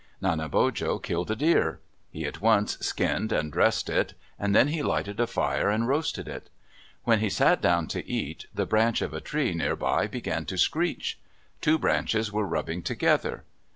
[0.19, 1.79] Nanebojo killed a deer.
[2.09, 6.27] He at once skinned and dressed it, and then he lighted a fire and roasted
[6.27, 6.49] it.
[7.03, 10.57] When he sat down to eat, the branch of a tree near by began to
[10.57, 11.19] screech.
[11.61, 13.43] Two branches were rubbing together.